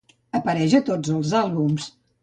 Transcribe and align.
Apareix 0.39 0.73
a 0.79 0.81
tots 0.89 1.15
els 1.19 1.37
àlbums. 1.45 1.91